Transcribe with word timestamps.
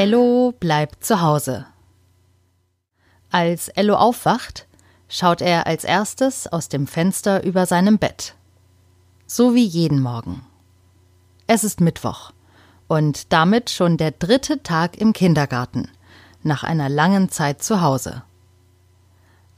Ello 0.00 0.54
bleibt 0.58 1.04
zu 1.04 1.20
Hause. 1.20 1.66
Als 3.30 3.68
Ello 3.68 3.96
aufwacht, 3.96 4.66
schaut 5.10 5.42
er 5.42 5.66
als 5.66 5.84
erstes 5.84 6.46
aus 6.46 6.70
dem 6.70 6.86
Fenster 6.86 7.44
über 7.44 7.66
seinem 7.66 7.98
Bett. 7.98 8.34
So 9.26 9.54
wie 9.54 9.66
jeden 9.66 10.00
Morgen. 10.00 10.40
Es 11.46 11.64
ist 11.64 11.82
Mittwoch 11.82 12.32
und 12.88 13.30
damit 13.30 13.68
schon 13.68 13.98
der 13.98 14.12
dritte 14.12 14.62
Tag 14.62 14.96
im 14.96 15.12
Kindergarten, 15.12 15.90
nach 16.42 16.64
einer 16.64 16.88
langen 16.88 17.28
Zeit 17.28 17.62
zu 17.62 17.82
Hause. 17.82 18.22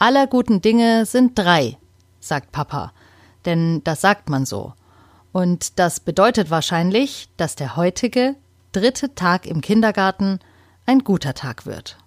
Aller 0.01 0.27
guten 0.27 0.61
Dinge 0.61 1.07
sind 1.07 1.39
drei, 1.39 1.79
sagt 2.19 2.51
Papa, 2.51 2.93
denn 3.45 3.85
das 3.85 4.01
sagt 4.01 4.29
man 4.29 4.45
so. 4.45 4.73
Und 5.31 5.79
das 5.79 6.01
bedeutet 6.01 6.51
wahrscheinlich, 6.51 7.29
dass 7.37 7.55
der 7.55 7.77
heutige, 7.77 8.35
dritte 8.73 9.15
Tag 9.15 9.47
im 9.47 9.61
Kindergarten 9.61 10.41
ein 10.87 11.01
guter 11.01 11.35
Tag 11.35 11.67
wird. 11.67 11.99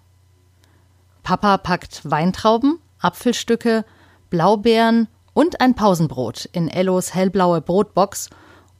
Papa 1.22 1.58
packt 1.58 2.08
Weintrauben, 2.08 2.78
Apfelstücke, 2.98 3.84
Blaubeeren 4.30 5.08
und 5.32 5.60
ein 5.60 5.74
Pausenbrot 5.74 6.46
in 6.52 6.68
Ellos 6.68 7.14
hellblaue 7.14 7.60
Brotbox 7.60 8.30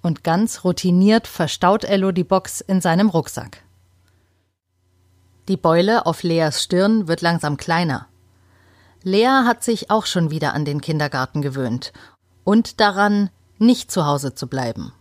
und 0.02 0.24
ganz 0.24 0.64
routiniert 0.64 1.26
verstaut 1.26 1.84
Ello 1.84 2.12
die 2.12 2.24
Box 2.24 2.60
in 2.60 2.80
seinem 2.80 3.08
Rucksack. 3.08 3.62
Die 5.48 5.56
Beule 5.56 6.06
auf 6.06 6.22
Leas 6.22 6.62
Stirn 6.62 7.08
wird 7.08 7.22
langsam 7.22 7.56
kleiner. 7.56 8.06
Lea 9.02 9.44
hat 9.44 9.62
sich 9.62 9.90
auch 9.90 10.06
schon 10.06 10.30
wieder 10.30 10.54
an 10.54 10.64
den 10.64 10.80
Kindergarten 10.80 11.42
gewöhnt 11.42 11.92
und 12.42 12.80
daran, 12.80 13.30
nicht 13.58 13.90
zu 13.90 14.06
Hause 14.06 14.34
zu 14.34 14.48
bleiben. 14.48 14.92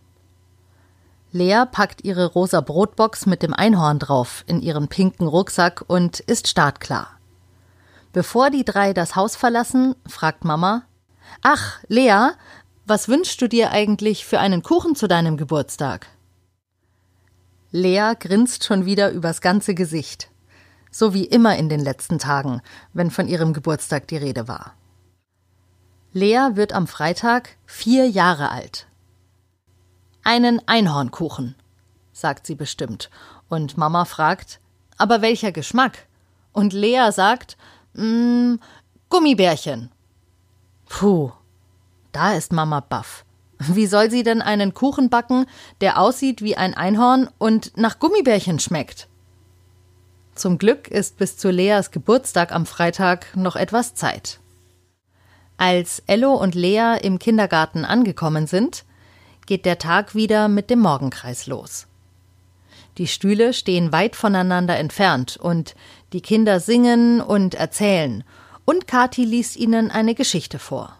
Lea 1.35 1.65
packt 1.69 2.05
ihre 2.05 2.27
rosa 2.27 2.61
Brotbox 2.61 3.25
mit 3.25 3.43
dem 3.43 3.53
Einhorn 3.53 3.99
drauf 3.99 4.45
in 4.47 4.61
ihren 4.61 4.87
pinken 4.87 5.27
Rucksack 5.27 5.83
und 5.85 6.21
ist 6.21 6.47
startklar. 6.47 7.09
Bevor 8.13 8.49
die 8.51 8.63
drei 8.63 8.93
das 8.93 9.17
Haus 9.17 9.35
verlassen, 9.35 9.95
fragt 10.07 10.45
Mama 10.45 10.83
Ach, 11.41 11.79
Lea, 11.89 12.29
was 12.85 13.09
wünschst 13.09 13.41
du 13.41 13.49
dir 13.49 13.71
eigentlich 13.71 14.25
für 14.25 14.39
einen 14.39 14.63
Kuchen 14.63 14.95
zu 14.95 15.09
deinem 15.09 15.35
Geburtstag? 15.35 16.07
Lea 17.69 18.13
grinst 18.17 18.63
schon 18.63 18.85
wieder 18.85 19.11
übers 19.11 19.41
ganze 19.41 19.75
Gesicht. 19.75 20.29
So 20.89 21.13
wie 21.13 21.25
immer 21.25 21.57
in 21.57 21.67
den 21.67 21.81
letzten 21.81 22.17
Tagen, 22.17 22.61
wenn 22.93 23.11
von 23.11 23.27
ihrem 23.27 23.51
Geburtstag 23.51 24.07
die 24.07 24.15
Rede 24.15 24.47
war. 24.47 24.73
Lea 26.13 26.51
wird 26.53 26.71
am 26.71 26.87
Freitag 26.87 27.57
vier 27.65 28.07
Jahre 28.07 28.51
alt. 28.51 28.87
Einen 30.27 30.59
Einhornkuchen, 30.67 31.53
sagt 32.11 32.47
sie 32.47 32.55
bestimmt. 32.55 33.11
Und 33.47 33.77
Mama 33.77 34.05
fragt, 34.05 34.59
aber 34.97 35.21
welcher 35.21 35.51
Geschmack? 35.51 36.07
Und 36.51 36.73
Lea 36.73 37.11
sagt, 37.11 37.57
mm, 37.93 38.55
Gummibärchen. 39.09 39.91
Puh, 40.89 41.31
da 42.11 42.33
ist 42.33 42.51
Mama 42.51 42.79
baff. 42.79 43.23
Wie 43.59 43.85
soll 43.85 44.09
sie 44.09 44.23
denn 44.23 44.41
einen 44.41 44.73
Kuchen 44.73 45.11
backen, 45.11 45.45
der 45.79 45.99
aussieht 45.99 46.41
wie 46.41 46.57
ein 46.57 46.73
Einhorn 46.73 47.29
und 47.37 47.77
nach 47.77 47.99
Gummibärchen 47.99 48.57
schmeckt? 48.57 49.07
Zum 50.33 50.57
Glück 50.57 50.87
ist 50.87 51.17
bis 51.17 51.37
zu 51.37 51.51
Leas 51.51 51.91
Geburtstag 51.91 52.51
am 52.51 52.65
Freitag 52.65 53.27
noch 53.37 53.55
etwas 53.55 53.93
Zeit. 53.93 54.39
Als 55.57 56.01
Ello 56.07 56.33
und 56.33 56.55
Lea 56.55 56.97
im 57.03 57.19
Kindergarten 57.19 57.85
angekommen 57.85 58.47
sind, 58.47 58.85
geht 59.45 59.65
der 59.65 59.77
Tag 59.77 60.15
wieder 60.15 60.47
mit 60.47 60.69
dem 60.69 60.79
Morgenkreis 60.79 61.47
los. 61.47 61.87
Die 62.97 63.07
Stühle 63.07 63.53
stehen 63.53 63.91
weit 63.91 64.15
voneinander 64.15 64.77
entfernt 64.77 65.37
und 65.37 65.75
die 66.13 66.21
Kinder 66.21 66.59
singen 66.59 67.21
und 67.21 67.55
erzählen 67.55 68.23
und 68.63 68.87
Kathi 68.87 69.25
liest 69.25 69.57
ihnen 69.57 69.91
eine 69.91 70.15
Geschichte 70.15 70.59
vor. 70.59 70.97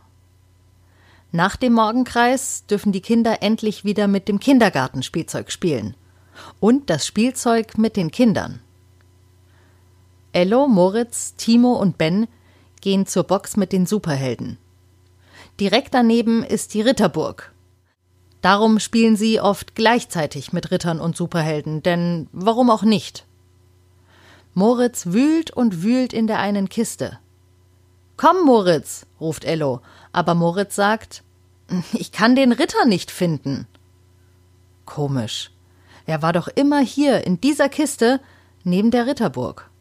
Nach 1.32 1.56
dem 1.56 1.74
Morgenkreis 1.74 2.66
dürfen 2.66 2.92
die 2.92 3.02
Kinder 3.02 3.42
endlich 3.42 3.84
wieder 3.84 4.08
mit 4.08 4.28
dem 4.28 4.40
Kindergartenspielzeug 4.40 5.52
spielen 5.52 5.96
und 6.60 6.90
das 6.90 7.06
Spielzeug 7.06 7.78
mit 7.78 7.96
den 7.96 8.12
Kindern. 8.12 8.62
Ello, 10.32 10.68
Moritz, 10.68 11.36
Timo 11.36 11.74
und 11.74 11.98
Ben 11.98 12.28
gehen 12.82 13.06
zur 13.08 13.24
Box 13.24 13.58
mit 13.58 13.72
den 13.72 13.86
Superhelden. 13.86 14.58
Direkt 15.60 15.94
daneben 15.94 16.44
ist 16.44 16.74
die 16.74 16.82
Ritterburg 16.82 17.55
Darum 18.46 18.80
spielen 18.80 19.16
sie 19.16 19.42
oft 19.42 19.74
gleichzeitig 19.74 20.54
mit 20.54 20.70
Rittern 20.70 21.00
und 21.00 21.18
Superhelden, 21.18 21.82
denn 21.82 22.28
warum 22.32 22.70
auch 22.70 22.84
nicht? 22.84 23.26
Moritz 24.54 25.08
wühlt 25.08 25.50
und 25.50 25.82
wühlt 25.82 26.14
in 26.14 26.28
der 26.28 26.38
einen 26.38 26.70
Kiste. 26.70 27.18
Komm, 28.18 28.46
Moritz, 28.46 29.08
ruft 29.20 29.46
Ello, 29.46 29.82
aber 30.12 30.36
Moritz 30.36 30.76
sagt, 30.76 31.24
ich 31.94 32.12
kann 32.12 32.36
den 32.36 32.52
Ritter 32.52 32.86
nicht 32.86 33.10
finden. 33.10 33.66
Komisch. 34.86 35.50
Er 36.06 36.22
war 36.22 36.32
doch 36.32 36.48
immer 36.48 36.82
hier 36.82 37.26
in 37.26 37.42
dieser 37.42 37.68
Kiste 37.68 38.22
neben 38.64 38.92
der 38.92 39.08
Ritterburg. 39.08 39.72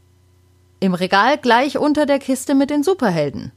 Im 0.81 0.95
Regal 0.95 1.37
gleich 1.37 1.77
unter 1.77 2.07
der 2.07 2.19
Kiste 2.19 2.55
mit 2.55 2.71
den 2.71 2.83
Superhelden. 2.83 3.53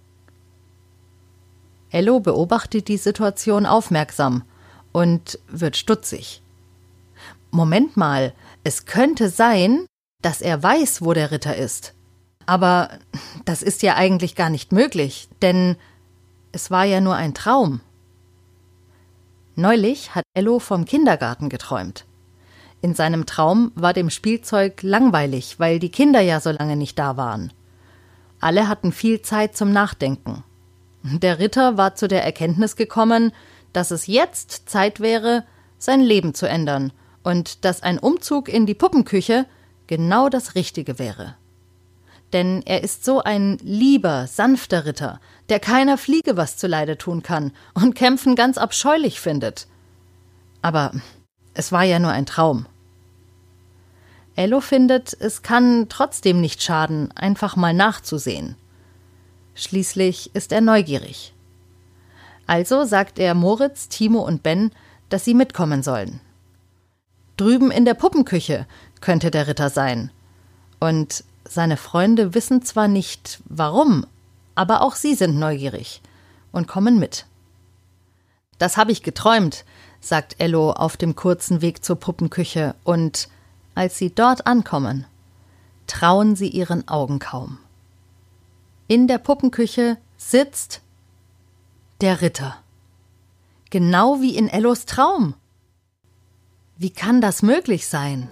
Ello 1.92 2.20
beobachtet 2.20 2.90
die 2.90 2.98
Situation 2.98 3.66
aufmerksam 3.66 4.44
und 4.98 5.38
wird 5.48 5.78
stutzig. 5.78 6.42
Moment 7.52 7.98
mal, 7.98 8.34
es 8.64 8.88
könnte 8.88 9.30
sein, 9.30 9.86
dass 10.24 10.42
er 10.42 10.64
weiß, 10.64 11.04
wo 11.04 11.14
der 11.14 11.30
Ritter 11.30 11.56
ist. 11.56 11.94
Aber 12.48 12.90
das 13.46 13.62
ist 13.62 13.84
ja 13.84 13.96
eigentlich 13.96 14.34
gar 14.34 14.50
nicht 14.50 14.72
möglich, 14.72 15.30
denn 15.44 15.76
es 16.52 16.72
war 16.72 16.84
ja 16.84 17.00
nur 17.00 17.14
ein 17.14 17.36
Traum. 17.36 17.82
Neulich 19.56 20.16
hat 20.16 20.24
Ello 20.34 20.58
vom 20.58 20.86
Kindergarten 20.86 21.50
geträumt. 21.50 22.06
In 22.82 22.96
seinem 22.96 23.28
Traum 23.28 23.72
war 23.76 23.94
dem 23.94 24.10
Spielzeug 24.10 24.82
langweilig, 24.82 25.60
weil 25.60 25.78
die 25.78 25.92
Kinder 25.92 26.22
ja 26.22 26.40
so 26.40 26.50
lange 26.50 26.76
nicht 26.76 26.98
da 26.98 27.18
waren. 27.18 27.54
Alle 28.40 28.68
hatten 28.68 28.92
viel 28.92 29.22
Zeit 29.22 29.56
zum 29.56 29.72
Nachdenken. 29.72 30.44
Der 31.04 31.38
Ritter 31.38 31.78
war 31.78 31.94
zu 31.94 32.08
der 32.08 32.24
Erkenntnis 32.24 32.76
gekommen, 32.76 33.32
dass 33.78 33.92
es 33.92 34.08
jetzt 34.08 34.68
Zeit 34.68 35.02
wäre, 35.02 35.44
sein 35.78 36.02
Leben 36.02 36.34
zu 36.34 36.50
ändern 36.50 36.92
und 37.22 37.64
dass 37.64 37.84
ein 37.84 38.00
Umzug 38.00 38.50
in 38.50 38.66
die 38.66 38.74
Puppenküche 38.74 39.46
genau 39.86 40.30
das 40.30 40.56
Richtige 40.56 40.98
wäre. 40.98 41.36
Denn 42.34 42.64
er 42.66 42.84
ist 42.84 43.06
so 43.06 43.22
ein 43.22 43.60
lieber, 43.62 44.26
sanfter 44.26 44.88
Ritter, 44.88 45.20
der 45.50 45.60
keiner 45.60 46.00
Fliege 46.00 46.36
was 46.38 46.58
zuleide 46.58 46.98
tun 46.98 47.22
kann 47.22 47.52
und 47.76 47.94
Kämpfen 47.94 48.36
ganz 48.36 48.58
abscheulich 48.58 49.22
findet. 49.22 49.68
Aber 50.64 50.92
es 51.54 51.72
war 51.72 51.84
ja 51.84 52.00
nur 52.00 52.12
ein 52.12 52.26
Traum. 52.26 52.66
Ello 54.36 54.60
findet, 54.60 55.16
es 55.20 55.44
kann 55.44 55.86
trotzdem 55.88 56.42
nicht 56.42 56.64
schaden, 56.64 57.12
einfach 57.12 57.56
mal 57.56 57.76
nachzusehen. 57.76 58.56
Schließlich 59.54 60.34
ist 60.34 60.52
er 60.52 60.62
neugierig. 60.62 61.36
Also 62.48 62.86
sagt 62.86 63.20
er 63.20 63.36
Moritz, 63.36 63.90
Timo 63.90 64.22
und 64.22 64.42
Ben, 64.42 64.72
dass 65.10 65.26
sie 65.26 65.34
mitkommen 65.34 65.84
sollen. 65.84 66.22
Drüben 67.36 67.70
in 67.70 67.86
der 67.86 67.94
Puppenküche 67.94 68.66
könnte 69.00 69.30
der 69.30 69.48
Ritter 69.48 69.70
sein. 69.70 70.12
Und 70.80 71.24
seine 71.48 71.78
Freunde 71.78 72.34
wissen 72.34 72.64
zwar 72.64 72.88
nicht 72.88 73.42
warum, 73.46 74.06
aber 74.56 74.82
auch 74.82 74.96
sie 74.96 75.14
sind 75.14 75.38
neugierig 75.38 76.02
und 76.52 76.68
kommen 76.68 77.00
mit. 77.00 77.26
Das 78.58 78.78
habe 78.78 78.92
ich 78.92 79.04
geträumt, 79.04 79.66
sagt 80.00 80.36
Ello 80.40 80.72
auf 80.72 80.98
dem 80.98 81.16
kurzen 81.16 81.62
Weg 81.62 81.84
zur 81.84 81.98
Puppenküche, 81.98 82.76
und 82.84 83.30
als 83.76 83.98
sie 83.98 84.14
dort 84.14 84.48
ankommen, 84.48 85.06
trauen 85.86 86.36
sie 86.36 86.48
ihren 86.48 86.88
Augen 86.88 87.20
kaum. 87.20 87.60
In 88.88 89.08
der 89.08 89.20
Puppenküche 89.20 89.98
sitzt 90.18 90.82
der 92.02 92.22
Ritter. 92.22 92.58
Genau 93.70 94.22
wie 94.22 94.36
in 94.36 94.48
Ellos 94.48 94.86
Traum. 94.86 95.34
Wie 96.78 96.92
kann 96.92 97.22
das 97.22 97.42
möglich 97.42 97.88
sein? 97.88 98.30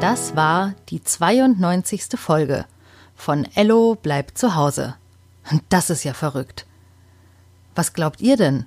Das 0.00 0.36
war 0.36 0.74
die 0.88 1.02
92. 1.02 2.16
Folge 2.16 2.66
von 3.16 3.46
Ello 3.54 3.96
bleibt 3.96 4.38
zu 4.38 4.54
Hause. 4.54 4.94
Das 5.68 5.90
ist 5.90 6.04
ja 6.04 6.14
verrückt. 6.14 6.66
Was 7.74 7.92
glaubt 7.92 8.20
ihr 8.20 8.36
denn? 8.36 8.66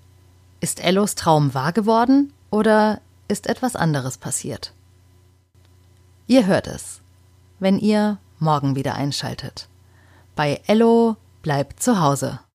Ist 0.59 0.83
Ellos 0.83 1.15
Traum 1.15 1.53
wahr 1.53 1.71
geworden 1.71 2.33
oder 2.49 2.99
ist 3.27 3.47
etwas 3.47 3.75
anderes 3.75 4.17
passiert? 4.17 4.73
Ihr 6.27 6.45
hört 6.45 6.67
es, 6.67 7.01
wenn 7.59 7.79
ihr 7.79 8.17
morgen 8.39 8.75
wieder 8.75 8.95
einschaltet. 8.95 9.69
Bei 10.35 10.61
Ello 10.67 11.15
bleibt 11.49 11.81
zu 11.81 11.99
Hause. 11.99 12.41